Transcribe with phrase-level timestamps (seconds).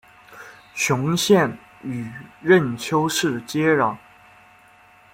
[0.73, 2.11] 雄县与
[2.41, 3.95] 任丘市接壤。